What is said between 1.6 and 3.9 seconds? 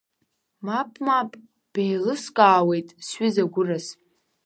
беилыскаауеит, сҩыза гәыраз!